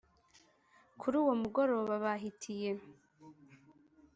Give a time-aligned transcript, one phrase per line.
[0.99, 2.71] kuruwo mugoroba bahitiye